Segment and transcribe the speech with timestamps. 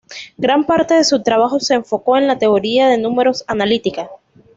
[0.39, 4.09] Gran parte de su trabajo se enfocó en la teoría de números analítica.